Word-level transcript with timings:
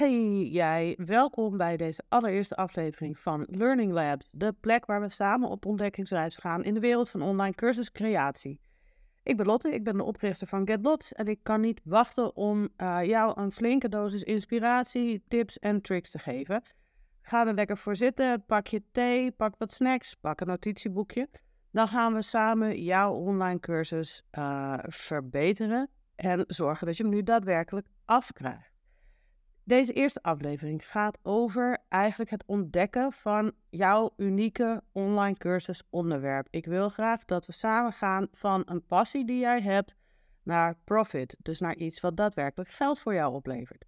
Hey 0.00 0.42
jij, 0.42 0.98
welkom 1.04 1.56
bij 1.56 1.76
deze 1.76 2.02
allereerste 2.08 2.56
aflevering 2.56 3.18
van 3.18 3.46
Learning 3.50 3.92
Labs, 3.92 4.28
de 4.32 4.52
plek 4.60 4.86
waar 4.86 5.00
we 5.00 5.10
samen 5.10 5.48
op 5.48 5.66
ontdekkingsreis 5.66 6.36
gaan 6.36 6.64
in 6.64 6.74
de 6.74 6.80
wereld 6.80 7.10
van 7.10 7.22
online 7.22 7.54
cursuscreatie. 7.54 8.60
Ik 9.22 9.36
ben 9.36 9.46
Lotte, 9.46 9.74
ik 9.74 9.84
ben 9.84 9.96
de 9.96 10.02
oprichter 10.02 10.46
van 10.46 10.66
GetLots 10.66 11.12
en 11.12 11.26
ik 11.26 11.38
kan 11.42 11.60
niet 11.60 11.80
wachten 11.84 12.36
om 12.36 12.68
uh, 12.76 13.04
jou 13.04 13.40
een 13.40 13.52
flinke 13.52 13.88
dosis 13.88 14.22
inspiratie, 14.22 15.22
tips 15.28 15.58
en 15.58 15.80
tricks 15.80 16.10
te 16.10 16.18
geven. 16.18 16.62
Ga 17.22 17.46
er 17.46 17.54
lekker 17.54 17.78
voor 17.78 17.96
zitten, 17.96 18.44
pak 18.44 18.66
je 18.66 18.82
thee, 18.92 19.30
pak 19.30 19.54
wat 19.58 19.72
snacks, 19.72 20.14
pak 20.14 20.40
een 20.40 20.46
notitieboekje. 20.46 21.28
Dan 21.70 21.88
gaan 21.88 22.14
we 22.14 22.22
samen 22.22 22.82
jouw 22.82 23.12
online 23.12 23.60
cursus 23.60 24.22
uh, 24.38 24.78
verbeteren 24.82 25.90
en 26.14 26.44
zorgen 26.46 26.86
dat 26.86 26.96
je 26.96 27.02
hem 27.02 27.12
nu 27.12 27.22
daadwerkelijk 27.22 27.86
afkrijgt. 28.04 28.69
Deze 29.64 29.92
eerste 29.92 30.22
aflevering 30.22 30.90
gaat 30.90 31.18
over 31.22 31.78
eigenlijk 31.88 32.30
het 32.30 32.44
ontdekken 32.46 33.12
van 33.12 33.52
jouw 33.68 34.12
unieke 34.16 34.82
online 34.92 35.36
cursus 35.36 35.82
onderwerp. 35.90 36.46
Ik 36.50 36.66
wil 36.66 36.88
graag 36.88 37.24
dat 37.24 37.46
we 37.46 37.52
samen 37.52 37.92
gaan 37.92 38.28
van 38.32 38.62
een 38.64 38.86
passie 38.86 39.24
die 39.24 39.38
jij 39.38 39.60
hebt 39.60 39.94
naar 40.42 40.78
profit. 40.84 41.36
Dus 41.42 41.60
naar 41.60 41.76
iets 41.76 42.00
wat 42.00 42.16
daadwerkelijk 42.16 42.70
geld 42.70 43.00
voor 43.00 43.14
jou 43.14 43.34
oplevert. 43.34 43.84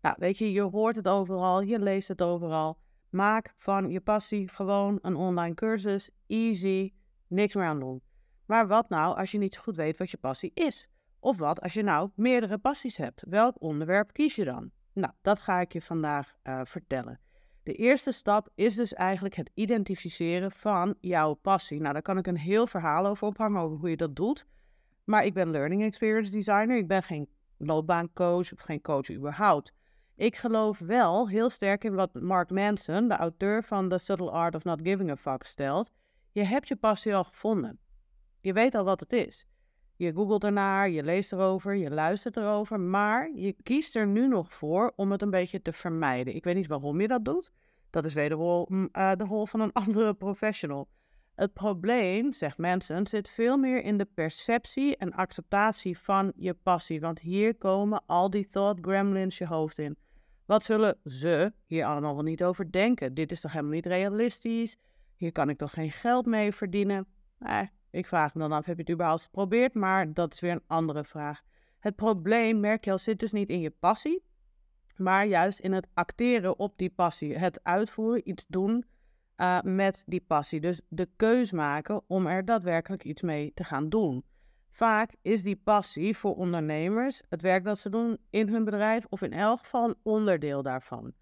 Nou, 0.00 0.16
weet 0.18 0.38
je, 0.38 0.52
je 0.52 0.62
hoort 0.62 0.96
het 0.96 1.08
overal, 1.08 1.60
je 1.60 1.78
leest 1.78 2.08
het 2.08 2.22
overal. 2.22 2.78
Maak 3.10 3.54
van 3.56 3.90
je 3.90 4.00
passie 4.00 4.48
gewoon 4.48 4.98
een 5.02 5.16
online 5.16 5.54
cursus. 5.54 6.10
Easy, 6.26 6.92
niks 7.26 7.54
meer 7.54 7.66
aan 7.66 7.80
doen. 7.80 8.02
Maar 8.46 8.66
wat 8.66 8.88
nou 8.88 9.16
als 9.16 9.30
je 9.30 9.38
niet 9.38 9.54
zo 9.54 9.60
goed 9.62 9.76
weet 9.76 9.98
wat 9.98 10.10
je 10.10 10.16
passie 10.16 10.50
is? 10.54 10.88
Of 11.20 11.38
wat 11.38 11.60
als 11.60 11.72
je 11.72 11.82
nou 11.82 12.10
meerdere 12.14 12.58
passies 12.58 12.96
hebt? 12.96 13.24
Welk 13.28 13.62
onderwerp 13.62 14.12
kies 14.12 14.34
je 14.34 14.44
dan? 14.44 14.70
Nou, 14.94 15.12
dat 15.22 15.38
ga 15.38 15.60
ik 15.60 15.72
je 15.72 15.82
vandaag 15.82 16.36
uh, 16.44 16.60
vertellen. 16.64 17.20
De 17.62 17.72
eerste 17.72 18.12
stap 18.12 18.48
is 18.54 18.74
dus 18.74 18.94
eigenlijk 18.94 19.34
het 19.34 19.50
identificeren 19.54 20.50
van 20.50 20.94
jouw 21.00 21.34
passie. 21.34 21.80
Nou, 21.80 21.92
daar 21.92 22.02
kan 22.02 22.18
ik 22.18 22.26
een 22.26 22.36
heel 22.36 22.66
verhaal 22.66 23.06
over 23.06 23.26
ophangen, 23.26 23.60
over 23.60 23.78
hoe 23.78 23.90
je 23.90 23.96
dat 23.96 24.16
doet. 24.16 24.46
Maar 25.04 25.24
ik 25.24 25.34
ben 25.34 25.50
Learning 25.50 25.82
Experience 25.82 26.30
Designer. 26.30 26.76
Ik 26.76 26.88
ben 26.88 27.02
geen 27.02 27.28
loopbaancoach 27.56 28.52
of 28.52 28.60
geen 28.60 28.80
coach 28.80 29.10
überhaupt. 29.10 29.72
Ik 30.16 30.36
geloof 30.36 30.78
wel 30.78 31.28
heel 31.28 31.50
sterk 31.50 31.84
in 31.84 31.94
wat 31.94 32.14
Mark 32.14 32.50
Manson, 32.50 33.08
de 33.08 33.16
auteur 33.16 33.62
van 33.62 33.88
The 33.88 33.98
Subtle 33.98 34.30
Art 34.30 34.54
of 34.54 34.64
Not 34.64 34.80
Giving 34.82 35.10
a 35.10 35.16
Fuck, 35.16 35.42
stelt. 35.42 35.92
Je 36.32 36.44
hebt 36.44 36.68
je 36.68 36.76
passie 36.76 37.14
al 37.14 37.24
gevonden. 37.24 37.78
Je 38.40 38.52
weet 38.52 38.74
al 38.74 38.84
wat 38.84 39.00
het 39.00 39.12
is. 39.12 39.46
Je 39.96 40.12
googelt 40.12 40.44
ernaar, 40.44 40.90
je 40.90 41.02
leest 41.02 41.32
erover, 41.32 41.74
je 41.74 41.90
luistert 41.90 42.36
erover, 42.36 42.80
maar 42.80 43.30
je 43.34 43.56
kiest 43.62 43.96
er 43.96 44.06
nu 44.06 44.28
nog 44.28 44.54
voor 44.54 44.92
om 44.96 45.10
het 45.10 45.22
een 45.22 45.30
beetje 45.30 45.62
te 45.62 45.72
vermijden. 45.72 46.34
Ik 46.34 46.44
weet 46.44 46.54
niet 46.54 46.66
waarom 46.66 47.00
je 47.00 47.08
dat 47.08 47.24
doet. 47.24 47.52
Dat 47.90 48.04
is 48.04 48.14
wederom 48.14 48.88
uh, 48.92 49.12
de 49.12 49.24
rol 49.24 49.46
van 49.46 49.60
een 49.60 49.72
andere 49.86 50.14
professional. 50.14 50.88
Het 51.34 51.52
probleem, 51.52 52.32
zegt 52.32 52.58
mensen, 52.58 53.06
zit 53.06 53.28
veel 53.28 53.56
meer 53.56 53.82
in 53.82 53.98
de 53.98 54.08
perceptie 54.14 54.96
en 54.96 55.12
acceptatie 55.12 55.98
van 55.98 56.32
je 56.36 56.54
passie. 56.54 57.00
Want 57.00 57.20
hier 57.20 57.56
komen 57.56 58.02
al 58.06 58.30
die 58.30 58.46
thought 58.46 58.84
gremlins 58.86 59.38
je 59.38 59.46
hoofd 59.46 59.78
in. 59.78 59.96
Wat 60.46 60.64
zullen 60.64 60.98
ze 61.04 61.52
hier 61.66 61.84
allemaal 61.84 62.14
wel 62.14 62.24
niet 62.24 62.44
over 62.44 62.72
denken? 62.72 63.14
Dit 63.14 63.32
is 63.32 63.40
toch 63.40 63.52
helemaal 63.52 63.72
niet 63.72 63.86
realistisch? 63.86 64.76
Hier 65.16 65.32
kan 65.32 65.48
ik 65.48 65.58
toch 65.58 65.72
geen 65.72 65.90
geld 65.90 66.26
mee 66.26 66.52
verdienen? 66.52 67.06
Eh, 67.38 67.60
ik 67.94 68.06
vraag 68.06 68.34
me 68.34 68.40
dan 68.40 68.52
af, 68.52 68.66
heb 68.66 68.76
je 68.76 68.82
het 68.82 68.92
überhaupt 68.92 69.22
geprobeerd? 69.22 69.74
Maar 69.74 70.12
dat 70.12 70.32
is 70.32 70.40
weer 70.40 70.52
een 70.52 70.64
andere 70.66 71.04
vraag. 71.04 71.42
Het 71.78 71.96
probleem, 71.96 72.60
merk 72.60 72.84
je 72.84 72.90
al, 72.90 72.98
zit 72.98 73.20
dus 73.20 73.32
niet 73.32 73.48
in 73.48 73.60
je 73.60 73.70
passie, 73.70 74.22
maar 74.96 75.26
juist 75.26 75.58
in 75.58 75.72
het 75.72 75.88
acteren 75.94 76.58
op 76.58 76.78
die 76.78 76.90
passie. 76.90 77.36
Het 77.36 77.64
uitvoeren, 77.64 78.28
iets 78.28 78.44
doen 78.48 78.84
uh, 79.36 79.60
met 79.62 80.02
die 80.06 80.24
passie. 80.26 80.60
Dus 80.60 80.80
de 80.88 81.08
keus 81.16 81.52
maken 81.52 82.02
om 82.06 82.26
er 82.26 82.44
daadwerkelijk 82.44 83.04
iets 83.04 83.22
mee 83.22 83.52
te 83.54 83.64
gaan 83.64 83.88
doen. 83.88 84.24
Vaak 84.70 85.14
is 85.22 85.42
die 85.42 85.60
passie 85.64 86.16
voor 86.16 86.34
ondernemers 86.34 87.22
het 87.28 87.42
werk 87.42 87.64
dat 87.64 87.78
ze 87.78 87.88
doen 87.88 88.18
in 88.30 88.48
hun 88.48 88.64
bedrijf 88.64 89.06
of 89.08 89.22
in 89.22 89.32
elk 89.32 89.58
geval 89.58 89.88
een 89.88 89.96
onderdeel 90.02 90.62
daarvan. 90.62 91.12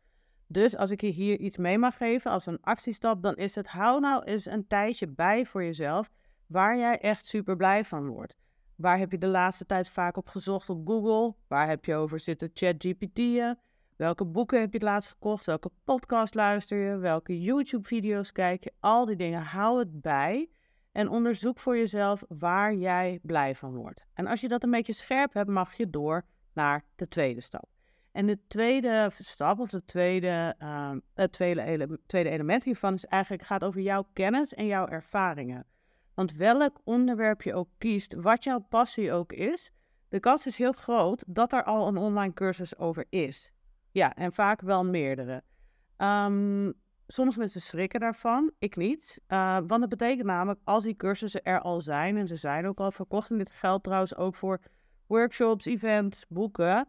Dus 0.46 0.76
als 0.76 0.90
ik 0.90 1.00
je 1.00 1.06
hier 1.06 1.38
iets 1.38 1.56
mee 1.56 1.78
mag 1.78 1.96
geven 1.96 2.30
als 2.30 2.46
een 2.46 2.60
actiestap, 2.60 3.22
dan 3.22 3.36
is 3.36 3.54
het 3.54 3.68
hou 3.68 4.00
nou 4.00 4.24
eens 4.24 4.46
een 4.46 4.66
tijdje 4.66 5.08
bij 5.08 5.46
voor 5.46 5.64
jezelf 5.64 6.10
waar 6.52 6.76
jij 6.78 6.98
echt 6.98 7.26
super 7.26 7.56
blij 7.56 7.84
van 7.84 8.08
wordt. 8.08 8.36
Waar 8.76 8.98
heb 8.98 9.10
je 9.10 9.18
de 9.18 9.26
laatste 9.26 9.66
tijd 9.66 9.88
vaak 9.88 10.16
op 10.16 10.28
gezocht 10.28 10.70
op 10.70 10.86
Google? 10.86 11.34
Waar 11.48 11.68
heb 11.68 11.84
je 11.84 11.94
over 11.94 12.20
zitten 12.20 12.50
ChatGPT'en? 12.54 13.58
Welke 13.96 14.24
boeken 14.24 14.60
heb 14.60 14.72
je 14.72 14.78
het 14.78 14.86
laatst 14.86 15.10
gekocht? 15.10 15.46
Welke 15.46 15.70
podcast 15.84 16.34
luister 16.34 16.78
je? 16.78 16.96
Welke 16.96 17.40
YouTube-video's 17.40 18.32
kijk 18.32 18.64
je? 18.64 18.72
Al 18.80 19.04
die 19.04 19.16
dingen, 19.16 19.42
hou 19.42 19.78
het 19.78 20.00
bij 20.00 20.50
en 20.92 21.08
onderzoek 21.08 21.58
voor 21.58 21.76
jezelf 21.76 22.24
waar 22.28 22.74
jij 22.74 23.18
blij 23.22 23.54
van 23.54 23.74
wordt. 23.74 24.04
En 24.14 24.26
als 24.26 24.40
je 24.40 24.48
dat 24.48 24.62
een 24.62 24.70
beetje 24.70 24.92
scherp 24.92 25.32
hebt, 25.32 25.48
mag 25.48 25.74
je 25.74 25.90
door 25.90 26.24
naar 26.52 26.84
de 26.96 27.08
tweede 27.08 27.40
stap. 27.40 27.68
En 28.12 28.26
de 28.26 28.38
tweede 28.46 29.10
stap, 29.18 29.58
of 29.58 29.70
de 29.70 29.84
tweede, 29.84 30.54
uh, 30.62 30.92
het 31.14 31.32
tweede, 31.32 31.98
tweede 32.06 32.30
element 32.30 32.64
hiervan, 32.64 32.94
is 32.94 33.06
eigenlijk 33.06 33.42
gaat 33.42 33.64
over 33.64 33.80
jouw 33.80 34.06
kennis 34.12 34.54
en 34.54 34.66
jouw 34.66 34.86
ervaringen. 34.86 35.66
Want 36.22 36.36
welk 36.36 36.80
onderwerp 36.84 37.42
je 37.42 37.54
ook 37.54 37.68
kiest, 37.78 38.14
wat 38.14 38.44
jouw 38.44 38.58
passie 38.58 39.12
ook 39.12 39.32
is, 39.32 39.72
de 40.08 40.20
kans 40.20 40.46
is 40.46 40.56
heel 40.56 40.72
groot 40.72 41.24
dat 41.26 41.52
er 41.52 41.64
al 41.64 41.88
een 41.88 41.96
online 41.96 42.32
cursus 42.32 42.78
over 42.78 43.06
is. 43.08 43.52
Ja, 43.90 44.14
en 44.14 44.32
vaak 44.32 44.60
wel 44.60 44.84
meerdere. 44.84 45.42
Um, 45.98 46.72
sommige 47.06 47.38
mensen 47.38 47.60
schrikken 47.60 48.00
daarvan, 48.00 48.52
ik 48.58 48.76
niet. 48.76 49.20
Uh, 49.28 49.58
want 49.66 49.80
het 49.80 49.90
betekent 49.90 50.26
namelijk, 50.26 50.60
als 50.64 50.84
die 50.84 50.96
cursussen 50.96 51.42
er 51.42 51.60
al 51.60 51.80
zijn, 51.80 52.16
en 52.16 52.26
ze 52.26 52.36
zijn 52.36 52.66
ook 52.66 52.78
al 52.78 52.90
verkocht, 52.90 53.30
en 53.30 53.38
dit 53.38 53.50
geldt 53.50 53.84
trouwens 53.84 54.16
ook 54.16 54.34
voor 54.34 54.60
workshops, 55.06 55.64
events, 55.64 56.24
boeken, 56.28 56.88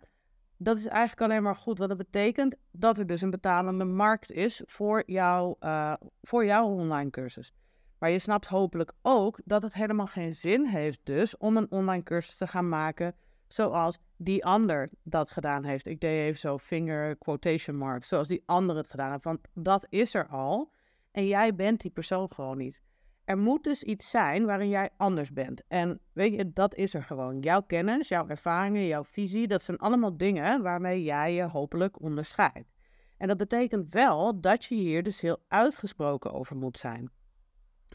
dat 0.58 0.78
is 0.78 0.88
eigenlijk 0.88 1.22
alleen 1.22 1.44
maar 1.44 1.56
goed. 1.56 1.78
Wat 1.78 1.90
dat 1.90 1.98
betekent 1.98 2.56
dat 2.72 2.98
er 2.98 3.08
dus 3.08 3.22
een 3.22 3.30
betalende 3.30 3.86
markt 3.86 4.32
is 4.32 4.62
voor, 4.66 5.04
jou, 5.06 5.56
uh, 5.60 5.94
voor 6.22 6.46
jouw 6.46 6.66
online 6.66 7.10
cursus. 7.10 7.54
Maar 8.03 8.12
je 8.12 8.19
snapt 8.19 8.47
hopelijk 8.47 8.94
ook 9.02 9.40
dat 9.46 9.64
het 9.64 9.74
helemaal 9.74 10.08
geen 10.08 10.36
zin 10.36 10.66
heeft 10.66 11.00
dus 11.03 11.38
om 11.38 11.58
een 11.58 11.72
online 11.72 12.03
cursus 12.03 12.38
te 12.38 12.47
gaan 12.47 12.69
maken 12.69 13.16
zoals 13.47 14.00
die 14.18 14.46
ander 14.46 14.90
dat 15.03 15.30
gedaan 15.30 15.64
heeft. 15.64 15.88
Ik 15.88 16.00
deed 16.00 16.19
even 16.19 16.40
zo 16.40 16.58
finger 16.58 17.16
quotation 17.16 17.75
marks, 17.75 18.08
zoals 18.08 18.28
die 18.28 18.44
ander 18.46 18.75
het 18.75 18.90
gedaan 18.90 19.12
heeft. 19.12 19.24
Want 19.24 19.40
dat 19.53 19.86
is 19.90 20.13
er 20.13 20.28
al 20.28 20.72
en 21.12 21.28
jij 21.28 21.56
bent 21.56 21.81
die 21.81 21.92
persoon 21.92 22.31
gewoon 22.34 22.58
niet. 22.58 22.81
Er 23.25 23.38
moet 23.38 23.63
dus 23.63 23.84
iets 23.84 24.09
zijn 24.09 24.46
waarin 24.46 24.69
jij 24.69 24.90
anders 24.97 25.34
bent. 25.34 25.63
En 25.68 26.00
weet 26.13 26.34
je, 26.34 26.53
dat 26.53 26.75
is 26.75 26.94
er 26.94 27.03
gewoon. 27.03 27.40
Jouw 27.40 27.62
kennis, 27.62 28.08
jouw 28.08 28.28
ervaringen, 28.28 28.86
jouw 28.86 29.03
visie, 29.03 29.47
dat 29.47 29.63
zijn 29.63 29.78
allemaal 29.78 30.18
dingen 30.18 30.62
waarmee 30.62 31.03
jij 31.03 31.34
je 31.34 31.44
hopelijk 31.44 32.02
onderscheidt. 32.02 32.72
En 33.18 33.28
dat 33.28 33.38
betekent 33.38 33.94
wel 33.94 34.42
dat 34.42 34.66
je 34.66 34.75
hier 34.75 35.03
dus 35.03 35.22
heel 35.22 35.44
uitgesproken 35.47 36.34
over 36.34 36.56
moet 36.56 36.78
zijn. 36.78 37.12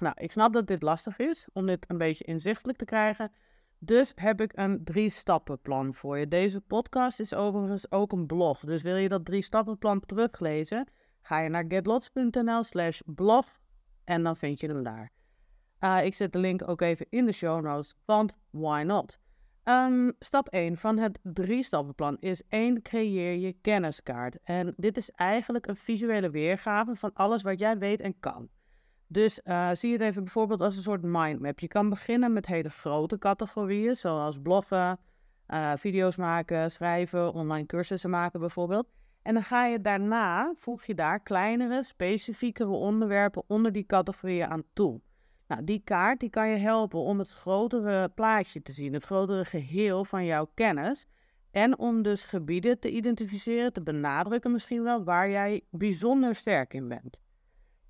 Nou, 0.01 0.15
ik 0.19 0.33
snap 0.33 0.53
dat 0.53 0.67
dit 0.67 0.83
lastig 0.83 1.19
is 1.19 1.49
om 1.53 1.67
dit 1.67 1.91
een 1.91 1.99
beetje 1.99 2.25
inzichtelijk 2.25 2.79
te 2.79 2.85
krijgen. 2.85 3.33
Dus 3.79 4.13
heb 4.15 4.41
ik 4.41 4.53
een 4.55 4.85
drie-stappenplan 4.85 5.95
voor 5.95 6.19
je. 6.19 6.29
Deze 6.29 6.61
podcast 6.61 7.21
is 7.21 7.35
overigens 7.35 7.93
ook 7.93 8.13
een 8.13 8.27
blog. 8.27 8.61
Dus 8.61 8.83
wil 8.83 8.97
je 8.97 9.09
dat 9.09 9.25
drie-stappenplan 9.25 10.01
teruglezen? 10.01 10.89
Ga 11.21 11.39
je 11.39 11.49
naar 11.49 11.65
getlots.nl 11.69 12.63
slash 12.63 13.01
blog 13.05 13.61
en 14.05 14.23
dan 14.23 14.37
vind 14.37 14.61
je 14.61 14.67
hem 14.67 14.83
daar. 14.83 15.11
Uh, 15.81 16.05
ik 16.05 16.15
zet 16.15 16.33
de 16.33 16.39
link 16.39 16.69
ook 16.69 16.81
even 16.81 17.07
in 17.11 17.27
de 17.27 17.33
show 17.33 17.63
notes, 17.63 17.95
want 18.05 18.37
why 18.51 18.83
not? 18.87 19.19
Um, 19.65 20.13
stap 20.19 20.49
1 20.49 20.77
van 20.77 20.99
het 20.99 21.19
drie-stappenplan 21.23 22.17
is 22.21 22.43
1. 22.49 22.83
Creëer 22.83 23.35
je 23.35 23.53
kenniskaart. 23.53 24.39
En 24.43 24.75
dit 24.77 24.97
is 24.97 25.11
eigenlijk 25.11 25.67
een 25.67 25.77
visuele 25.77 26.31
weergave 26.31 26.95
van 26.95 27.11
alles 27.15 27.43
wat 27.43 27.59
jij 27.59 27.79
weet 27.79 28.01
en 28.01 28.21
kan. 28.21 28.49
Dus 29.11 29.41
uh, 29.45 29.71
zie 29.73 29.93
het 29.93 30.01
even 30.01 30.25
bijvoorbeeld 30.25 30.61
als 30.61 30.77
een 30.77 30.83
soort 30.83 31.03
mindmap. 31.03 31.61
Je 31.61 31.69
kan 31.69 31.89
beginnen 31.89 32.33
met 32.33 32.47
hele 32.47 32.71
grote 32.71 33.19
categorieën, 33.19 33.95
zoals 33.95 34.39
bloggen, 34.43 34.99
uh, 35.49 35.73
video's 35.77 36.17
maken, 36.17 36.71
schrijven, 36.71 37.33
online 37.33 37.67
cursussen 37.67 38.11
maken 38.11 38.41
bijvoorbeeld. 38.41 38.89
En 39.23 39.35
dan 39.35 39.43
ga 39.43 39.67
je 39.67 39.81
daarna, 39.81 40.53
voeg 40.57 40.85
je 40.85 40.95
daar 40.95 41.21
kleinere, 41.21 41.85
specifiekere 41.85 42.71
onderwerpen 42.71 43.43
onder 43.47 43.73
die 43.73 43.87
categorieën 43.87 44.47
aan 44.47 44.63
toe. 44.73 45.01
Nou, 45.47 45.65
die 45.65 45.81
kaart 45.85 46.21
die 46.21 46.31
kan 46.31 46.49
je 46.49 46.57
helpen 46.57 46.99
om 46.99 47.19
het 47.19 47.31
grotere 47.31 48.09
plaatje 48.09 48.63
te 48.63 48.73
zien, 48.73 48.93
het 48.93 49.05
grotere 49.05 49.45
geheel 49.45 50.05
van 50.05 50.25
jouw 50.25 50.51
kennis. 50.55 51.07
En 51.51 51.79
om 51.79 52.03
dus 52.03 52.25
gebieden 52.25 52.79
te 52.79 52.91
identificeren, 52.91 53.73
te 53.73 53.83
benadrukken 53.83 54.53
misschien 54.53 54.83
wel, 54.83 55.05
waar 55.05 55.31
jij 55.31 55.63
bijzonder 55.71 56.35
sterk 56.35 56.75
in 56.75 56.89
bent. 56.89 57.21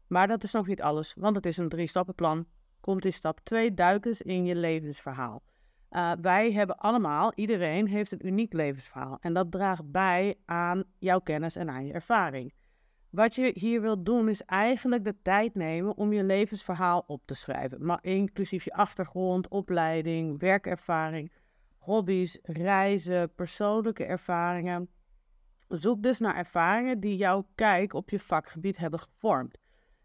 Maar 0.08 0.26
dat 0.26 0.43
is 0.43 0.52
nog 0.52 0.66
niet 0.66 0.82
alles, 0.82 1.14
want 1.19 1.37
het 1.37 1.46
is 1.46 1.56
een 1.56 1.69
drie-stappenplan. 1.69 2.46
Komt 2.81 3.05
in 3.05 3.12
stap 3.12 3.40
2 3.43 3.75
duik 3.75 4.06
eens 4.06 4.22
in 4.22 4.44
je 4.44 4.55
levensverhaal. 4.55 5.43
Uh, 5.90 6.12
wij 6.20 6.52
hebben 6.52 6.76
allemaal, 6.76 7.32
iedereen 7.34 7.87
heeft 7.87 8.12
een 8.12 8.26
uniek 8.26 8.52
levensverhaal. 8.52 9.19
En 9.20 9.32
dat 9.34 9.50
draagt 9.50 9.90
bij 9.90 10.38
aan 10.44 10.84
jouw 10.99 11.19
kennis 11.19 11.56
en 11.56 11.70
aan 11.70 11.87
je 11.87 11.93
ervaring. 11.93 12.52
Wat 13.10 13.34
je 13.34 13.50
hier 13.55 13.81
wilt 13.81 14.05
doen 14.06 14.28
is 14.28 14.43
eigenlijk 14.43 15.05
de 15.05 15.22
tijd 15.22 15.55
nemen 15.55 15.96
om 15.96 16.12
je 16.12 16.25
levensverhaal 16.25 17.05
op 17.06 17.22
te 17.26 17.34
schrijven. 17.34 17.84
Maar 17.84 17.99
inclusief 18.00 18.64
je 18.64 18.72
achtergrond, 18.72 19.49
opleiding, 19.49 20.40
werkervaring, 20.40 21.32
hobby's, 21.78 22.38
reizen, 22.43 23.34
persoonlijke 23.34 24.05
ervaringen. 24.05 24.88
Zoek 25.69 26.02
dus 26.02 26.19
naar 26.19 26.37
ervaringen 26.37 27.00
die 27.00 27.16
jouw 27.16 27.46
kijk 27.55 27.93
op 27.93 28.10
je 28.10 28.20
vakgebied 28.20 28.78
hebben 28.78 29.00
gevormd. 29.00 29.58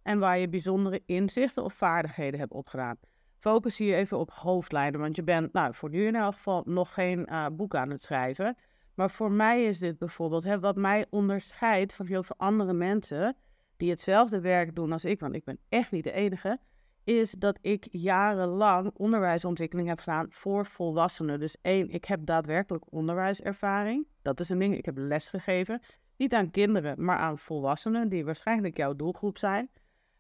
En 0.04 0.20
waar 0.20 0.38
je 0.38 0.50
bijzondere 0.50 1.02
inzichten 1.06 1.64
of 1.64 1.74
vaardigheden 1.74 2.40
hebt 2.40 2.52
opgedaan. 2.52 2.98
Focus 3.40 3.78
hier 3.78 3.96
even 3.96 4.20
op 4.20 4.32
hoofdlijnen, 4.32 5.00
want 5.00 5.16
je 5.16 5.24
bent 5.24 5.54
nou, 5.54 5.74
voor 5.74 5.90
nu 5.90 6.06
in 6.06 6.16
elk 6.16 6.34
geval 6.34 6.64
nog 6.66 6.94
geen 6.94 7.28
uh, 7.32 7.46
boek 7.52 7.76
aan 7.76 7.90
het 7.90 8.02
schrijven. 8.02 8.58
Maar 8.94 9.12
voor 9.12 9.32
mij 9.32 9.64
is 9.64 9.80
dit 9.80 9.98
bijvoorbeeld 9.98 10.44
hè, 10.44 10.60
wat 10.60 10.76
mij 10.76 11.06
onderscheidt 11.10 11.96
van 11.96 12.06
heel 12.06 12.24
veel 12.24 12.36
andere 12.38 12.74
mensen 12.74 13.36
die 13.78 13.90
hetzelfde 13.90 14.40
werk 14.40 14.76
doen 14.76 14.92
als 14.92 15.06
ik, 15.06 15.20
want 15.20 15.36
ik 15.36 15.44
ben 15.44 15.60
echt 15.70 15.92
niet 15.92 16.04
de 16.04 16.12
enige, 16.12 16.60
is 17.04 17.32
dat 17.32 17.60
ik 17.62 17.88
jarenlang 17.92 18.92
onderwijsontwikkeling 18.94 19.88
heb 19.88 20.00
gedaan 20.00 20.26
voor 20.30 20.66
volwassenen. 20.66 21.40
Dus 21.40 21.58
één, 21.62 21.90
ik 21.90 22.06
heb 22.06 22.26
daadwerkelijk 22.26 22.86
onderwijservaring. 22.90 24.08
Dat 24.22 24.40
is 24.40 24.50
een 24.50 24.60
ding. 24.60 24.78
Ik 24.78 24.86
heb 24.86 24.98
les 24.98 25.30
gegeven. 25.30 25.80
Niet 26.18 26.34
aan 26.34 26.52
kinderen, 26.52 27.04
maar 27.06 27.18
aan 27.18 27.38
volwassenen, 27.38 28.10
die 28.10 28.26
waarschijnlijk 28.26 28.78
jouw 28.78 28.96
doelgroep 28.96 29.38
zijn. 29.38 29.70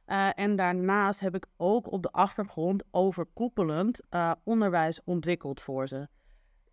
Uh, 0.07 0.39
en 0.39 0.55
daarnaast 0.55 1.19
heb 1.19 1.35
ik 1.35 1.45
ook 1.57 1.91
op 1.91 2.03
de 2.03 2.11
achtergrond 2.11 2.83
overkoepelend 2.91 4.01
uh, 4.11 4.31
onderwijs 4.44 5.03
ontwikkeld 5.03 5.61
voor 5.61 5.88
ze 5.88 6.07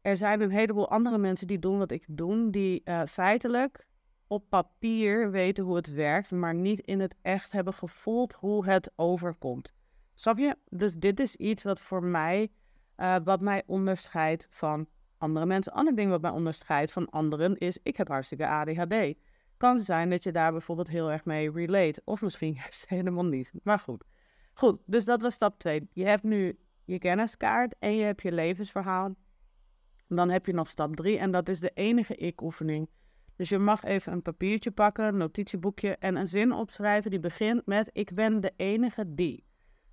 er 0.02 0.16
zijn 0.16 0.40
een 0.40 0.50
heleboel 0.50 0.90
andere 0.90 1.18
mensen 1.18 1.46
die 1.46 1.58
doen 1.58 1.78
wat 1.78 1.90
ik 1.90 2.04
doe, 2.08 2.50
die 2.50 2.82
uh, 2.84 3.04
feitelijk 3.04 3.86
op 4.26 4.44
papier 4.48 5.30
weten 5.30 5.64
hoe 5.64 5.76
het 5.76 5.92
werkt, 5.92 6.30
maar 6.30 6.54
niet 6.54 6.80
in 6.80 7.00
het 7.00 7.14
echt 7.22 7.52
hebben 7.52 7.74
gevoeld 7.74 8.32
hoe 8.32 8.64
het 8.64 8.92
overkomt. 8.96 9.72
Snap 10.14 10.38
je? 10.38 10.56
Dus 10.68 10.94
dit 10.94 11.20
is 11.20 11.36
iets 11.36 11.62
wat 11.62 11.80
voor 11.80 12.04
mij, 12.04 12.50
wat 13.24 13.40
mij 13.40 13.62
onderscheidt 13.66 14.46
van 14.50 14.86
andere 15.18 15.46
mensen. 15.46 15.72
Ander 15.72 15.94
ding 15.96 16.10
wat 16.10 16.20
mij 16.20 16.30
onderscheidt 16.30 16.92
van 16.92 17.10
anderen 17.10 17.56
is, 17.56 17.78
ik 17.82 17.96
heb 17.96 18.08
hartstikke 18.08 18.46
ADHD. 18.46 19.14
Kan 19.60 19.80
zijn 19.80 20.10
dat 20.10 20.22
je 20.22 20.32
daar 20.32 20.52
bijvoorbeeld 20.52 20.88
heel 20.88 21.10
erg 21.10 21.24
mee 21.24 21.52
relate, 21.52 22.02
of 22.04 22.22
misschien 22.22 22.52
juist 22.62 22.88
helemaal 22.88 23.24
niet. 23.24 23.52
Maar 23.62 23.78
goed. 23.78 24.04
Goed, 24.52 24.80
dus 24.86 25.04
dat 25.04 25.22
was 25.22 25.34
stap 25.34 25.58
2. 25.58 25.88
Je 25.92 26.04
hebt 26.04 26.22
nu 26.22 26.58
je 26.84 26.98
kenniskaart 26.98 27.74
en 27.78 27.96
je 27.96 28.04
hebt 28.04 28.22
je 28.22 28.32
levensverhaal. 28.32 29.14
Dan 30.08 30.30
heb 30.30 30.46
je 30.46 30.52
nog 30.52 30.68
stap 30.68 30.96
3 30.96 31.18
en 31.18 31.30
dat 31.30 31.48
is 31.48 31.60
de 31.60 31.70
enige 31.74 32.16
ik-oefening. 32.16 32.90
Dus 33.36 33.48
je 33.48 33.58
mag 33.58 33.84
even 33.84 34.12
een 34.12 34.22
papiertje 34.22 34.70
pakken, 34.70 35.04
een 35.04 35.16
notitieboekje 35.16 35.96
en 35.96 36.16
een 36.16 36.28
zin 36.28 36.52
opschrijven 36.52 37.10
die 37.10 37.20
begint 37.20 37.66
met 37.66 37.90
ik 37.92 38.14
ben 38.14 38.40
de 38.40 38.52
enige 38.56 39.14
die. 39.14 39.44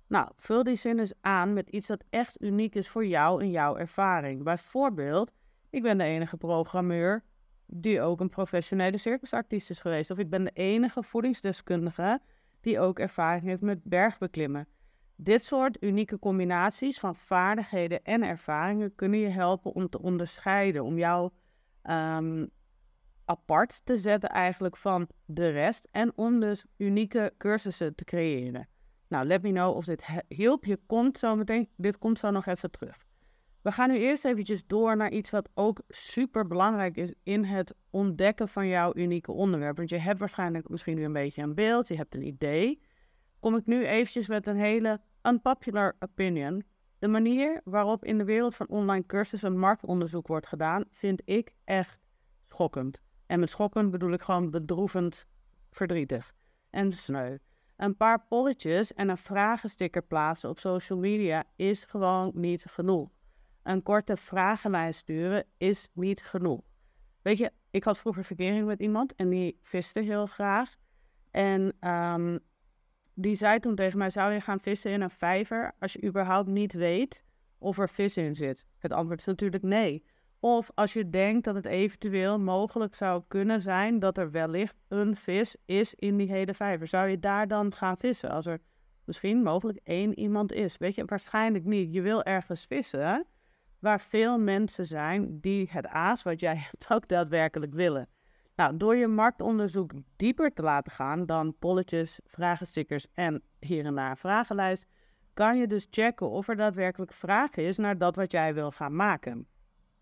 Nou, 0.06 0.30
vul 0.36 0.62
die 0.62 0.76
zin 0.76 0.98
eens 0.98 1.14
aan 1.20 1.52
met 1.52 1.68
iets 1.68 1.86
dat 1.86 2.04
echt 2.10 2.42
uniek 2.42 2.74
is 2.74 2.88
voor 2.88 3.06
jou 3.06 3.42
en 3.42 3.50
jouw 3.50 3.76
ervaring. 3.76 4.42
Bijvoorbeeld, 4.42 5.32
ik 5.70 5.82
ben 5.82 5.98
de 5.98 6.04
enige 6.04 6.36
programmeur 6.36 7.24
die 7.70 8.00
ook 8.00 8.20
een 8.20 8.28
professionele 8.28 8.96
circusartiest 8.96 9.70
is 9.70 9.80
geweest. 9.80 10.10
Of 10.10 10.18
ik 10.18 10.30
ben 10.30 10.44
de 10.44 10.50
enige 10.50 11.02
voedingsdeskundige 11.02 12.20
die 12.60 12.80
ook 12.80 12.98
ervaring 12.98 13.42
heeft 13.44 13.60
met 13.60 13.84
bergbeklimmen. 13.84 14.68
Dit 15.16 15.44
soort 15.44 15.82
unieke 15.82 16.18
combinaties 16.18 16.98
van 16.98 17.14
vaardigheden 17.14 18.02
en 18.02 18.22
ervaringen 18.22 18.94
kunnen 18.94 19.18
je 19.18 19.28
helpen 19.28 19.72
om 19.74 19.88
te 19.88 20.02
onderscheiden, 20.02 20.84
om 20.84 20.98
jou 20.98 21.30
ehm, 21.82 22.46
apart 23.24 23.84
te 23.84 23.96
zetten 23.96 24.28
eigenlijk 24.28 24.76
van 24.76 25.08
de 25.24 25.48
rest 25.48 25.88
en 25.90 26.12
om 26.16 26.40
dus 26.40 26.64
unieke 26.76 27.32
cursussen 27.38 27.94
te 27.94 28.04
creëren. 28.04 28.68
Nou, 29.08 29.26
let 29.26 29.42
me 29.42 29.50
know 29.50 29.76
of 29.76 29.84
dit 29.84 30.06
hielp. 30.28 30.64
Je 30.64 30.78
komt 30.86 31.18
zo 31.18 31.36
meteen, 31.36 31.68
dit 31.76 31.98
komt 31.98 32.18
zo 32.18 32.30
nog 32.30 32.46
even 32.46 32.70
terug. 32.70 33.06
We 33.62 33.72
gaan 33.72 33.90
nu 33.90 33.98
eerst 33.98 34.24
eventjes 34.24 34.66
door 34.66 34.96
naar 34.96 35.10
iets 35.10 35.30
wat 35.30 35.48
ook 35.54 35.80
super 35.88 36.46
belangrijk 36.46 36.96
is 36.96 37.14
in 37.22 37.44
het 37.44 37.74
ontdekken 37.90 38.48
van 38.48 38.66
jouw 38.66 38.94
unieke 38.94 39.32
onderwerp. 39.32 39.76
Want 39.76 39.90
je 39.90 39.98
hebt 39.98 40.18
waarschijnlijk 40.18 40.68
misschien 40.68 40.96
nu 40.96 41.04
een 41.04 41.12
beetje 41.12 41.42
een 41.42 41.54
beeld, 41.54 41.88
je 41.88 41.96
hebt 41.96 42.14
een 42.14 42.26
idee. 42.26 42.82
Kom 43.40 43.56
ik 43.56 43.66
nu 43.66 43.86
eventjes 43.86 44.28
met 44.28 44.46
een 44.46 44.56
hele 44.56 45.00
unpopular 45.22 45.96
opinion. 45.98 46.64
De 46.98 47.08
manier 47.08 47.60
waarop 47.64 48.04
in 48.04 48.18
de 48.18 48.24
wereld 48.24 48.56
van 48.56 48.68
online 48.68 49.06
cursussen 49.06 49.52
en 49.52 49.58
marktonderzoek 49.58 50.26
wordt 50.26 50.46
gedaan, 50.46 50.84
vind 50.90 51.22
ik 51.24 51.54
echt 51.64 52.00
schokkend. 52.48 53.00
En 53.26 53.40
met 53.40 53.50
schokkend 53.50 53.90
bedoel 53.90 54.12
ik 54.12 54.22
gewoon 54.22 54.50
bedroevend 54.50 55.26
verdrietig 55.70 56.34
en 56.70 56.92
sneu. 56.92 57.36
Een 57.76 57.96
paar 57.96 58.26
polletjes 58.28 58.94
en 58.94 59.08
een 59.08 59.18
vragensticker 59.18 60.02
plaatsen 60.02 60.50
op 60.50 60.58
social 60.58 60.98
media 60.98 61.44
is 61.56 61.84
gewoon 61.84 62.30
niet 62.34 62.64
genoeg. 62.64 63.17
Een 63.68 63.82
korte 63.82 64.16
vragenlijst 64.16 64.98
sturen 64.98 65.44
is 65.58 65.88
niet 65.92 66.22
genoeg. 66.22 66.60
Weet 67.22 67.38
je, 67.38 67.52
ik 67.70 67.84
had 67.84 67.98
vroeger 67.98 68.24
verkering 68.24 68.66
met 68.66 68.80
iemand 68.80 69.14
en 69.14 69.28
die 69.28 69.58
viste 69.62 70.00
heel 70.00 70.26
graag. 70.26 70.74
En 71.30 71.88
um, 71.88 72.38
die 73.14 73.34
zei 73.34 73.58
toen 73.58 73.74
tegen 73.74 73.98
mij: 73.98 74.10
Zou 74.10 74.32
je 74.32 74.40
gaan 74.40 74.60
vissen 74.60 74.90
in 74.90 75.00
een 75.00 75.10
vijver 75.10 75.72
als 75.78 75.92
je 75.92 76.04
überhaupt 76.04 76.48
niet 76.48 76.72
weet 76.72 77.24
of 77.58 77.78
er 77.78 77.88
vis 77.88 78.16
in 78.16 78.36
zit? 78.36 78.66
Het 78.78 78.92
antwoord 78.92 79.20
is 79.20 79.26
natuurlijk 79.26 79.62
nee. 79.62 80.04
Of 80.40 80.70
als 80.74 80.92
je 80.92 81.10
denkt 81.10 81.44
dat 81.44 81.54
het 81.54 81.66
eventueel 81.66 82.38
mogelijk 82.38 82.94
zou 82.94 83.22
kunnen 83.28 83.60
zijn 83.60 83.98
dat 83.98 84.18
er 84.18 84.30
wellicht 84.30 84.76
een 84.88 85.16
vis 85.16 85.56
is 85.64 85.94
in 85.94 86.16
die 86.16 86.30
hele 86.30 86.54
vijver. 86.54 86.86
Zou 86.86 87.08
je 87.08 87.18
daar 87.18 87.48
dan 87.48 87.72
gaan 87.72 87.98
vissen 87.98 88.30
als 88.30 88.46
er 88.46 88.60
misschien 89.04 89.42
mogelijk 89.42 89.80
één 89.82 90.18
iemand 90.18 90.52
is? 90.52 90.76
Weet 90.76 90.94
je, 90.94 91.04
waarschijnlijk 91.04 91.64
niet. 91.64 91.94
Je 91.94 92.00
wil 92.00 92.22
ergens 92.22 92.64
vissen 92.64 93.26
waar 93.78 94.00
veel 94.00 94.38
mensen 94.38 94.86
zijn 94.86 95.40
die 95.40 95.68
het 95.70 95.86
aas 95.86 96.22
wat 96.22 96.40
jij 96.40 96.66
ook 96.92 97.08
daadwerkelijk 97.08 97.74
willen. 97.74 98.08
Nou, 98.56 98.76
door 98.76 98.96
je 98.96 99.06
marktonderzoek 99.06 99.92
dieper 100.16 100.52
te 100.52 100.62
laten 100.62 100.92
gaan 100.92 101.26
dan 101.26 101.56
polletjes, 101.58 102.20
vragenstickers 102.24 103.06
en 103.14 103.42
hier 103.58 103.84
en 103.84 103.94
daar 103.94 104.18
vragenlijst, 104.18 104.86
kan 105.34 105.58
je 105.58 105.66
dus 105.66 105.86
checken 105.90 106.30
of 106.30 106.48
er 106.48 106.56
daadwerkelijk 106.56 107.12
vraag 107.12 107.56
is 107.56 107.76
naar 107.76 107.98
dat 107.98 108.16
wat 108.16 108.32
jij 108.32 108.54
wil 108.54 108.70
gaan 108.70 108.96
maken. 108.96 109.46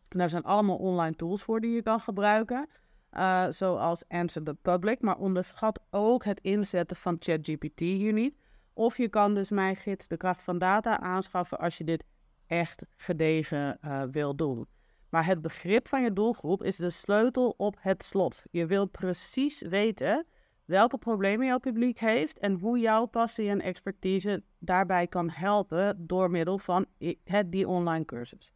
Daar 0.09 0.31
zijn 0.31 0.43
allemaal 0.43 0.77
online 0.77 1.17
tools 1.17 1.43
voor 1.43 1.61
die 1.61 1.71
je 1.71 1.83
kan 1.83 2.01
gebruiken, 2.01 2.69
uh, 3.13 3.47
zoals 3.51 4.09
Answer 4.09 4.43
the 4.43 4.55
Public, 4.55 5.01
maar 5.01 5.17
onderschat 5.17 5.81
ook 5.91 6.25
het 6.25 6.41
inzetten 6.41 6.97
van 6.97 7.17
ChatGPT 7.19 7.81
hier 7.81 8.13
niet. 8.13 8.37
Of 8.73 8.97
je 8.97 9.09
kan 9.09 9.35
dus 9.35 9.51
mijn 9.51 9.77
gids 9.77 10.09
De 10.09 10.17
Kracht 10.17 10.45
van 10.45 10.59
Data 10.59 11.01
aanschaffen 11.01 11.59
als 11.59 11.79
je 11.79 11.85
dit 11.85 12.05
echt 12.47 12.87
gedegen 12.97 13.79
uh, 13.85 14.03
wil 14.11 14.37
doen. 14.37 14.67
Maar 15.09 15.27
het 15.27 15.43
begrip 15.43 15.89
van 15.89 16.03
je 16.03 16.13
doelgroep 16.13 16.63
is 16.63 16.77
de 16.77 16.91
sleutel 16.91 17.55
op 17.57 17.77
het 17.79 18.05
slot. 18.05 18.43
Je 18.51 18.67
wilt 18.67 18.91
precies 18.91 19.63
weten 19.63 20.27
welke 20.65 20.99
problemen 20.99 21.47
jouw 21.47 21.59
publiek 21.59 21.99
heeft 21.99 22.39
en 22.39 22.59
hoe 22.61 22.79
jouw 22.79 23.07
passie 23.07 23.49
en 23.49 23.61
expertise 23.61 24.43
daarbij 24.59 25.07
kan 25.07 25.31
helpen 25.31 26.07
door 26.07 26.31
middel 26.31 26.59
van 26.59 26.87
het, 27.25 27.53
die 27.53 27.69
online 27.69 28.05
cursus. 28.05 28.53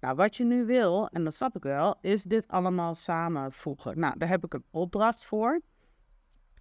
Nou, 0.00 0.14
wat 0.16 0.36
je 0.36 0.44
nu 0.44 0.64
wil, 0.64 1.08
en 1.08 1.24
dat 1.24 1.34
snap 1.34 1.56
ik 1.56 1.62
wel, 1.62 1.98
is 2.00 2.22
dit 2.22 2.48
allemaal 2.48 2.94
samenvoegen. 2.94 3.98
Nou, 3.98 4.18
daar 4.18 4.28
heb 4.28 4.44
ik 4.44 4.54
een 4.54 4.64
opdracht 4.70 5.26
voor. 5.26 5.60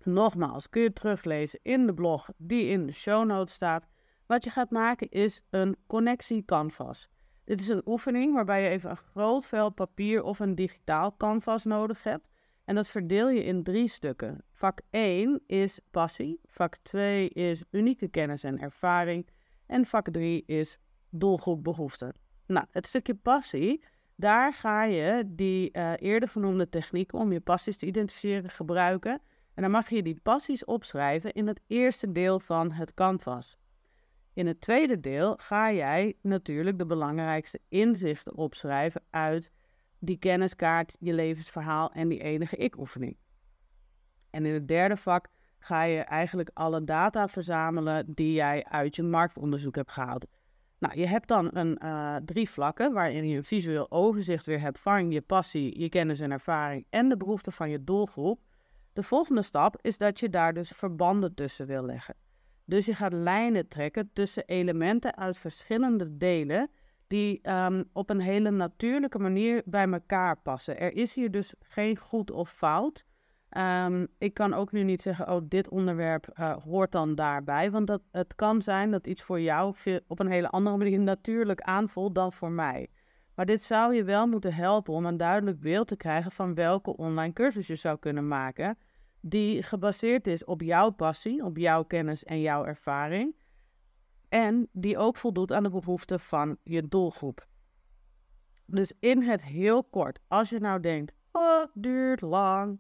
Nogmaals, 0.04 0.70
kun 0.70 0.82
je 0.82 0.94
teruglezen 0.94 1.60
in 1.64 1.86
de 1.86 1.94
blog 1.94 2.30
die 2.38 2.66
in 2.66 2.86
de 2.86 2.92
show 2.92 3.26
notes 3.26 3.54
staat. 3.54 3.88
Wat 4.26 4.44
je 4.44 4.50
gaat 4.50 4.70
maken 4.70 5.10
is 5.10 5.42
een 5.50 5.76
connectie 5.88 6.46
canvas. 6.46 7.10
Dit 7.44 7.62
is 7.62 7.68
een 7.68 7.82
oefening 7.86 8.34
waarbij 8.34 8.64
je 8.64 8.70
even 8.70 8.90
een 8.90 8.98
groot 8.98 9.48
vel 9.48 9.70
papier 9.70 10.24
of 10.24 10.40
een 10.40 10.56
digitaal 10.56 11.16
canvas 11.18 11.64
nodig 11.64 12.04
hebt. 12.04 12.28
En 12.64 12.76
dat 12.76 12.88
verdeel 12.88 13.30
je 13.30 13.44
in 13.44 13.64
drie 13.64 13.88
stukken. 13.88 14.44
Vak 14.52 14.82
1 14.90 15.42
is 15.48 15.80
passie, 15.92 16.40
vak 16.46 16.76
2 16.82 17.30
is 17.30 17.64
unieke 17.72 18.08
kennis 18.08 18.44
en 18.44 18.60
ervaring 18.60 19.28
en 19.66 19.86
vak 19.86 20.10
3 20.10 20.44
is 20.46 20.78
doelgroep 21.10 21.64
behoeften. 21.64 22.14
Nou, 22.48 22.66
het 22.72 22.88
stukje 22.88 23.16
passie, 23.16 23.84
daar 24.16 24.54
ga 24.54 24.84
je 24.84 25.24
die 25.26 25.70
uh, 25.74 25.94
eerder 25.96 26.30
genoemde 26.30 26.70
technieken 26.70 27.20
om 27.20 27.32
je 27.32 27.40
passies 27.40 27.78
te 27.78 27.86
identificeren 27.86 28.50
gebruiken. 28.50 29.22
En 29.54 29.62
dan 29.62 29.72
mag 29.72 29.90
je 29.90 30.04
die 30.04 30.20
passies 30.24 30.66
opschrijven 30.66 31.34
in 31.34 31.48
het 31.48 31.62
eerste 31.68 32.12
deel 32.12 32.40
van 32.40 32.72
het 32.72 32.94
canvas. 32.94 33.58
In 34.36 34.48
het 34.48 34.62
tweede 34.62 35.00
deel 35.00 35.38
ga 35.38 35.72
jij 35.72 36.18
natuurlijk 36.22 36.78
de 36.78 36.86
belangrijkste 36.86 37.60
inzichten 37.70 38.36
opschrijven 38.36 39.02
uit 39.10 39.52
die 40.00 40.18
kenniskaart, 40.18 40.96
je 41.00 41.14
levensverhaal 41.14 41.92
en 41.92 42.08
die 42.08 42.22
enige 42.22 42.56
ik-oefening. 42.56 43.18
En 44.30 44.46
in 44.46 44.54
het 44.54 44.68
derde 44.68 44.98
vak 44.98 45.28
ga 45.60 45.84
je 45.84 46.00
eigenlijk 46.00 46.50
alle 46.54 46.84
data 46.84 47.28
verzamelen 47.28 48.14
die 48.14 48.34
jij 48.34 48.64
uit 48.64 48.96
je 48.96 49.04
marktonderzoek 49.04 49.76
hebt 49.76 49.92
gehaald. 49.92 50.26
Nou, 50.80 51.00
je 51.00 51.08
hebt 51.08 51.28
dan 51.28 51.50
een, 51.54 51.80
uh, 51.84 52.16
drie 52.16 52.50
vlakken 52.50 52.94
waarin 52.94 53.28
je 53.28 53.38
een 53.38 53.44
visueel 53.44 53.92
overzicht 53.92 54.46
weer 54.46 54.60
hebt 54.60 54.80
van 54.80 55.12
je 55.12 55.22
passie, 55.22 55.80
je 55.80 55.90
kennis 55.90 56.20
en 56.20 56.32
ervaring 56.32 56.86
en 56.90 57.10
de 57.10 57.18
behoeften 57.18 57.52
van 57.52 57.70
je 57.70 57.84
doelgroep. 57.84 58.42
De 58.94 59.04
volgende 59.04 59.42
stap 59.42 59.78
is 59.82 59.98
dat 59.98 60.20
je 60.20 60.30
daar 60.30 60.54
dus 60.54 60.70
verbanden 60.70 61.34
tussen 61.34 61.68
wil 61.68 61.86
leggen. 61.86 62.16
Dus 62.66 62.86
je 62.86 62.94
gaat 62.94 63.14
lijnen 63.14 63.68
trekken 63.68 64.10
tussen 64.14 64.44
elementen 64.46 65.18
uit 65.18 65.38
verschillende 65.38 66.18
delen 66.18 66.70
die 67.08 67.40
ehm, 67.42 67.84
op 67.94 68.10
een 68.10 68.20
hele 68.20 68.52
natuurlijke 68.52 69.20
manier 69.20 69.62
bij 69.66 69.92
elkaar 69.92 70.38
passen. 70.38 70.80
Er 70.80 70.94
is 70.94 71.16
hier 71.16 71.32
dus 71.32 71.54
geen 71.60 71.98
goed 71.98 72.32
of 72.32 72.50
fout. 72.52 73.06
Ehm, 73.50 74.06
ik 74.18 74.34
kan 74.34 74.54
ook 74.54 74.72
nu 74.72 74.84
niet 74.84 75.02
zeggen, 75.02 75.32
oh, 75.32 75.42
dit 75.44 75.70
onderwerp 75.70 76.28
uh, 76.40 76.58
hoort 76.64 76.92
dan 76.92 77.16
daarbij. 77.16 77.72
Want 77.72 77.88
dat, 77.88 78.02
het 78.12 78.36
kan 78.36 78.62
zijn 78.62 78.92
dat 78.92 79.08
iets 79.08 79.22
voor 79.22 79.42
jou 79.42 79.76
op 80.08 80.20
een 80.20 80.32
hele 80.32 80.50
andere 80.50 80.78
manier 80.78 81.00
natuurlijk 81.00 81.62
aanvoelt 81.62 82.16
dan 82.16 82.34
voor 82.34 82.52
mij. 82.52 82.90
Maar 83.36 83.46
dit 83.46 83.64
zou 83.64 83.96
je 83.96 84.04
wel 84.04 84.28
moeten 84.28 84.54
helpen 84.54 84.94
om 84.94 85.06
een 85.06 85.18
duidelijk 85.18 85.60
beeld 85.60 85.88
te 85.88 85.96
krijgen 85.98 86.32
van 86.32 86.54
welke 86.54 86.98
online 86.98 87.34
cursus 87.34 87.68
je 87.68 87.76
zou 87.76 88.00
kunnen 88.00 88.28
maken. 88.28 88.78
Die 89.28 89.64
gebaseerd 89.64 90.28
is 90.28 90.46
op 90.46 90.62
jouw 90.62 90.90
passie, 90.90 91.44
op 91.44 91.58
jouw 91.58 91.84
kennis 91.84 92.24
en 92.24 92.42
jouw 92.42 92.66
ervaring. 92.66 93.36
En 94.30 94.68
die 94.72 94.98
ook 94.98 95.18
voldoet 95.18 95.52
aan 95.52 95.64
de 95.64 95.70
behoeften 95.70 96.20
van 96.20 96.58
je 96.64 96.88
doelgroep. 96.88 97.48
Dus 98.66 98.94
in 99.00 99.22
het 99.22 99.46
heel 99.46 99.84
kort, 99.84 100.20
als 100.28 100.50
je 100.50 100.60
nou 100.60 100.80
denkt, 100.80 101.14
oh, 101.32 101.66
duurt 101.74 102.22
lang 102.22 102.80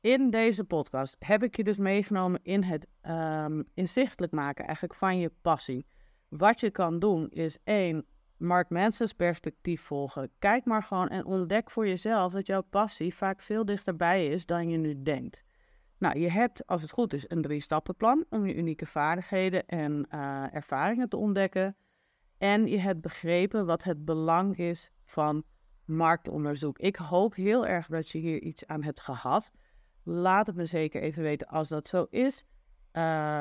in 0.00 0.30
deze 0.30 0.64
podcast 0.64 1.16
heb 1.18 1.42
ik 1.42 1.56
je 1.56 1.64
dus 1.64 1.78
meegenomen 1.78 2.40
in 2.42 2.62
het 2.62 2.86
um, 3.02 3.64
inzichtelijk 3.74 4.32
maken 4.32 4.64
eigenlijk 4.64 4.94
van 4.94 5.18
je 5.18 5.32
passie. 5.42 5.86
Wat 6.28 6.60
je 6.60 6.70
kan 6.70 6.98
doen 6.98 7.28
is 7.28 7.58
één, 7.64 8.06
Mark 8.36 8.70
Manson's 8.70 9.12
perspectief 9.12 9.82
volgen. 9.82 10.30
Kijk 10.38 10.64
maar 10.64 10.82
gewoon 10.82 11.08
en 11.08 11.24
ontdek 11.24 11.70
voor 11.70 11.86
jezelf 11.86 12.32
dat 12.32 12.46
jouw 12.46 12.62
passie 12.62 13.14
vaak 13.14 13.40
veel 13.40 13.64
dichterbij 13.64 14.26
is 14.26 14.46
dan 14.46 14.68
je 14.68 14.76
nu 14.76 15.02
denkt. 15.02 15.46
Nou, 15.98 16.18
je 16.18 16.30
hebt, 16.30 16.66
als 16.66 16.82
het 16.82 16.90
goed 16.90 17.12
is, 17.12 17.30
een 17.30 17.42
drie-stappenplan 17.42 18.24
om 18.30 18.46
je 18.46 18.54
unieke 18.54 18.86
vaardigheden 18.86 19.66
en 19.66 20.06
uh, 20.14 20.54
ervaringen 20.54 21.08
te 21.08 21.16
ontdekken. 21.16 21.76
En 22.38 22.66
je 22.66 22.78
hebt 22.78 23.00
begrepen 23.00 23.66
wat 23.66 23.84
het 23.84 24.04
belang 24.04 24.56
is 24.56 24.90
van 25.04 25.44
marktonderzoek. 25.84 26.78
Ik 26.78 26.96
hoop 26.96 27.34
heel 27.34 27.66
erg 27.66 27.86
dat 27.86 28.08
je 28.08 28.18
hier 28.18 28.42
iets 28.42 28.66
aan 28.66 28.82
hebt 28.82 29.00
gehad. 29.00 29.50
Laat 30.02 30.46
het 30.46 30.56
me 30.56 30.66
zeker 30.66 31.02
even 31.02 31.22
weten 31.22 31.46
als 31.46 31.68
dat 31.68 31.88
zo 31.88 32.06
is. 32.10 32.44
Uh, 32.92 33.40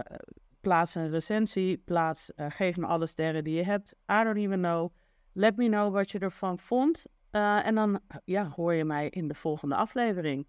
plaats 0.61 0.95
een 0.95 1.09
recensie, 1.09 1.77
plaats, 1.77 2.31
uh, 2.35 2.45
geef 2.49 2.77
me 2.77 2.85
alle 2.85 3.05
sterren 3.05 3.43
die 3.43 3.55
je 3.55 3.63
hebt. 3.63 3.95
I 4.11 4.23
don't 4.23 4.53
know. 4.53 4.93
Let 5.33 5.55
me 5.55 5.67
know 5.67 5.93
wat 5.93 6.11
je 6.11 6.19
ervan 6.19 6.59
vond. 6.59 7.05
En 7.31 7.75
dan 7.75 7.99
ja, 8.25 8.49
hoor 8.55 8.73
je 8.73 8.85
mij 8.85 9.09
in 9.09 9.27
de 9.27 9.35
volgende 9.35 9.75
aflevering. 9.75 10.47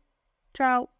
Ciao! 0.53 0.98